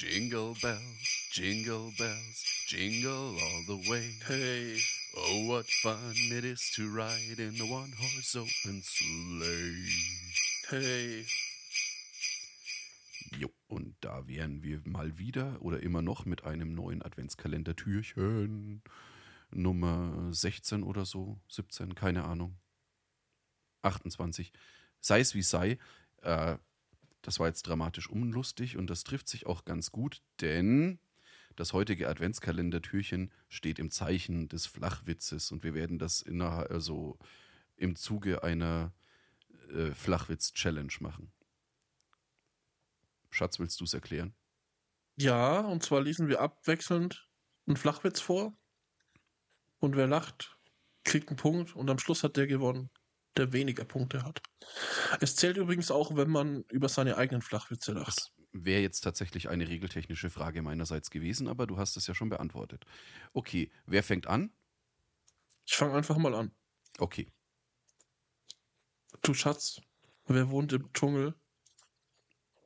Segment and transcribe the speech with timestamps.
[0.00, 4.14] Jingle bells, jingle bells, jingle all the way.
[4.26, 4.78] Hey.
[5.14, 9.90] Oh, what fun it is to ride in a one horse open sleigh.
[10.70, 11.26] Hey.
[13.38, 18.80] Jo, und da wären wir mal wieder oder immer noch mit einem neuen Adventskalender-Türchen.
[19.50, 22.56] Nummer 16 oder so, 17, keine Ahnung.
[23.82, 24.50] 28.
[25.02, 25.76] Sei es wie sei,
[26.22, 26.56] äh,
[27.22, 30.98] das war jetzt dramatisch unlustig und das trifft sich auch ganz gut, denn
[31.56, 37.18] das heutige Adventskalender-Türchen steht im Zeichen des Flachwitzes und wir werden das innerhalb, also
[37.76, 38.94] im Zuge einer
[39.70, 41.32] äh, Flachwitz-Challenge machen.
[43.30, 44.34] Schatz, willst du es erklären?
[45.16, 47.28] Ja, und zwar lesen wir abwechselnd
[47.66, 48.56] einen Flachwitz vor.
[49.78, 50.58] Und wer lacht,
[51.04, 52.90] kriegt einen Punkt und am Schluss hat der gewonnen,
[53.36, 54.42] der weniger Punkte hat.
[55.20, 58.08] Es zählt übrigens auch, wenn man über seine eigenen Flachwitze lacht.
[58.08, 62.28] Das wäre jetzt tatsächlich eine regeltechnische Frage meinerseits gewesen, aber du hast es ja schon
[62.28, 62.84] beantwortet.
[63.32, 64.52] Okay, wer fängt an?
[65.66, 66.52] Ich fange einfach mal an.
[66.98, 67.32] Okay.
[69.22, 69.80] Du Schatz,
[70.26, 71.34] wer wohnt im Dschungel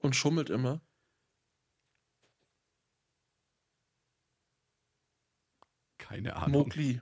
[0.01, 0.81] und schummelt immer?
[5.99, 6.63] Keine Ahnung.
[6.63, 7.01] Mowgli.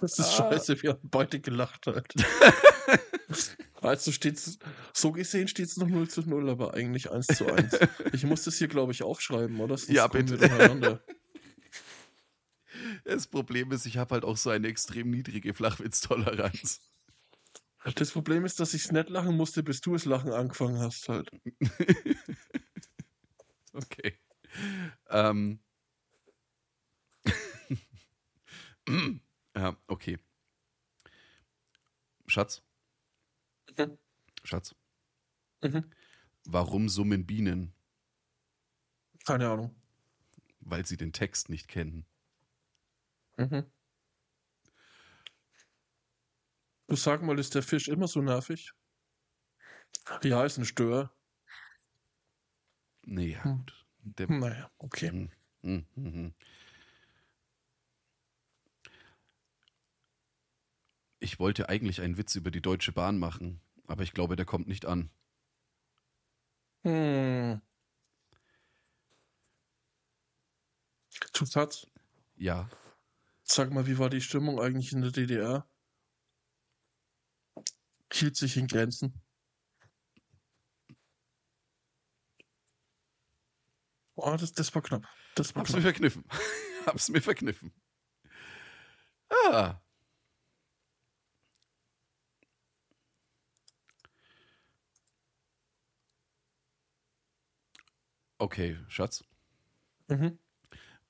[0.00, 0.50] Das ist Ah.
[0.50, 2.12] scheiße, wir haben beide gelacht halt.
[3.82, 4.58] also steht's,
[4.92, 7.78] so gesehen steht es noch 0 zu 0, aber eigentlich 1 zu 1.
[8.12, 9.76] Ich muss das hier, glaube ich, aufschreiben, oder?
[9.76, 10.40] Sonst Ja, bitte.
[10.40, 11.02] Wir.
[13.04, 16.80] Das Problem ist, ich habe halt auch so eine extrem niedrige Flachwitztoleranz.
[17.94, 21.30] Das Problem ist, dass ich nicht lachen musste, bis du es Lachen angefangen hast halt.
[23.72, 24.18] Okay.
[25.08, 25.60] Ähm.
[29.60, 30.18] ja, okay.
[32.26, 32.62] Schatz,
[33.78, 33.96] Mhm.
[34.44, 34.74] Schatz,
[35.62, 35.90] Mhm.
[36.44, 37.72] warum summen Bienen?
[39.26, 39.74] Keine Ahnung.
[40.60, 42.06] Weil sie den Text nicht kennen.
[43.38, 43.70] Mhm.
[46.88, 48.72] Du sag mal, ist der Fisch immer so nervig?
[50.22, 51.10] Ja, ist ein Stör.
[53.06, 53.56] Nee, ja, Hm.
[53.56, 53.86] gut.
[54.02, 55.12] Der, Naja, okay.
[55.62, 56.34] Mhm, mhm,
[61.20, 64.66] Ich wollte eigentlich einen Witz über die Deutsche Bahn machen, aber ich glaube, der kommt
[64.68, 65.10] nicht an.
[66.84, 67.60] Hm.
[71.32, 71.86] Du Schatz,
[72.36, 72.68] Ja,
[73.44, 75.68] sag mal, wie war die Stimmung eigentlich in der DDR?
[78.12, 79.20] Hielt sich in Grenzen.
[84.16, 85.04] Oh, das, das war knapp.
[85.34, 85.94] Das war hab's mir knapp.
[85.94, 86.24] verkniffen.
[86.86, 87.72] hab's mir verkniffen.
[89.28, 89.80] Ah.
[98.40, 99.22] Okay, Schatz.
[100.08, 100.38] Mhm.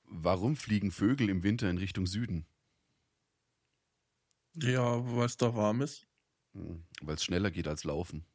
[0.03, 2.45] Warum fliegen Vögel im Winter in Richtung Süden?
[4.55, 6.05] Ja, weil es da warm ist.
[6.53, 8.25] Weil es schneller geht als Laufen.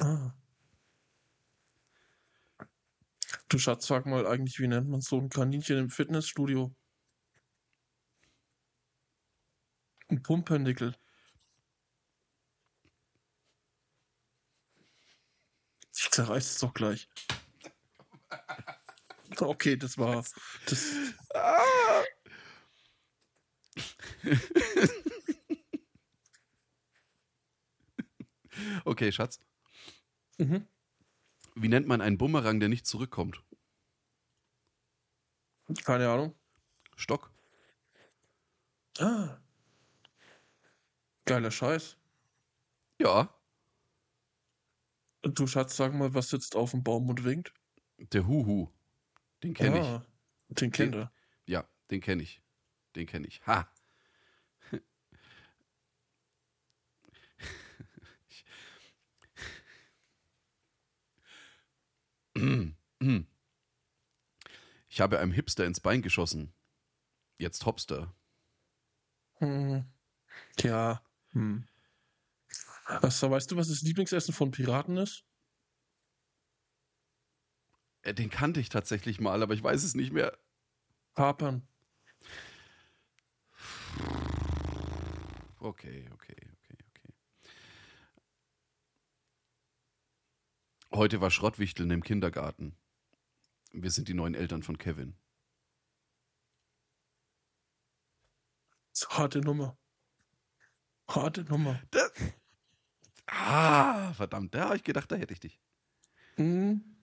[0.00, 0.32] Ah.
[3.50, 6.74] Du Schatz, sag mal eigentlich, wie nennt man so ein Kaninchen im Fitnessstudio?
[10.08, 10.96] Ein Pumpernickel.
[15.94, 17.08] Ich zerreiß es doch gleich.
[19.40, 20.24] Okay, das war.
[20.66, 20.92] Das,
[21.34, 22.04] Ah.
[28.84, 29.38] okay, Schatz.
[30.38, 30.66] mhm.
[31.56, 33.40] Wie nennt man einen Bumerang, der nicht zurückkommt?
[35.84, 36.34] Keine Ahnung.
[36.96, 37.30] Stock.
[38.98, 39.38] Ah.
[41.26, 41.96] Geiler Scheiß.
[43.00, 43.32] Ja.
[45.22, 47.54] Du Schatz, sag mal, was sitzt auf dem Baum und winkt?
[47.98, 48.68] Der Huhu.
[49.42, 49.86] Den kenne ich.
[49.86, 50.06] ah,
[50.48, 51.12] Den kennt er.
[51.46, 52.42] Ja, den kenne ich.
[52.96, 53.46] Den kenne ich.
[53.46, 53.68] Ha.
[64.94, 66.52] Ich habe einem Hipster ins Bein geschossen.
[67.36, 68.14] Jetzt Hopster.
[69.38, 69.84] Hm.
[70.56, 71.02] Tja.
[71.30, 71.66] Hm.
[72.86, 75.24] Also, weißt du, was das Lieblingsessen von Piraten ist?
[78.04, 80.38] Äh, Den kannte ich tatsächlich mal, aber ich weiß es nicht mehr.
[81.16, 81.66] Hapern.
[85.60, 87.14] Okay, okay, okay, okay.
[90.92, 92.76] Heute war Schrottwichteln im Kindergarten.
[93.72, 95.16] Wir sind die neuen Eltern von Kevin.
[98.92, 99.76] Das ist eine harte Nummer.
[101.08, 101.80] Harte Nummer.
[101.90, 102.12] Das,
[103.26, 105.60] Ah, verdammt, da habe ich gedacht, da hätte ich dich.
[106.36, 106.93] Mhm.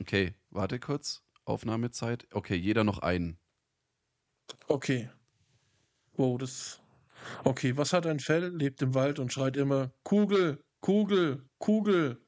[0.00, 1.22] Okay, warte kurz.
[1.44, 2.26] Aufnahmezeit.
[2.32, 3.38] Okay, jeder noch einen.
[4.68, 5.10] Okay.
[6.14, 6.82] Wow, das.
[7.44, 12.24] Okay, was hat ein Fell, lebt im Wald und schreit immer Kugel, Kugel, Kugel.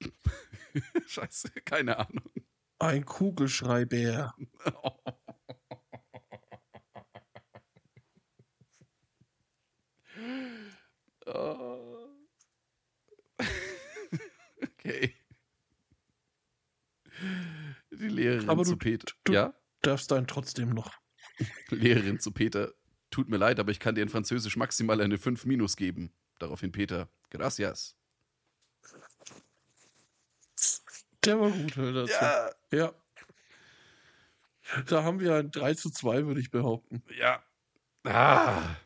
[1.06, 2.30] Scheiße, keine Ahnung.
[2.78, 4.34] Ein Kugelschreibär.
[11.24, 12.08] Oh.
[14.60, 15.14] okay.
[17.90, 19.06] Die Lehrerin Aber zu du- Peter.
[19.24, 19.54] du- ja?
[19.82, 20.92] Darfst dann trotzdem noch.
[21.70, 22.72] Lehrerin zu Peter.
[23.10, 26.12] Tut mir leid, aber ich kann dir in Französisch maximal eine 5 minus geben.
[26.38, 27.08] Daraufhin Peter.
[27.30, 27.96] Gracias.
[31.24, 32.12] Der war gut, hör dazu.
[32.12, 32.94] Ja, Ja.
[34.86, 37.02] Da haben wir ein 3 zu 2, würde ich behaupten.
[37.18, 37.42] ja.
[38.04, 38.76] Ah.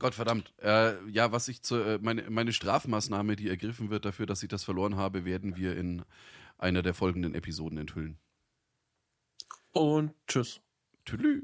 [0.00, 0.52] Gott verdammt.
[0.62, 4.48] Äh, ja, was ich zu, äh, meine, meine Strafmaßnahme, die ergriffen wird dafür, dass ich
[4.48, 6.02] das verloren habe, werden wir in
[6.58, 8.18] einer der folgenden Episoden enthüllen.
[9.72, 10.60] Und tschüss.
[11.04, 11.42] Tschüss.